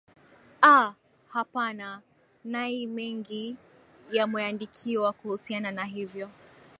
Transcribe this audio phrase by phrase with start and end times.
[0.63, 0.93] aa
[1.27, 2.01] hapana
[2.43, 3.55] nayii mengi
[4.11, 6.29] yamweandikwa kuhusiana na hivyo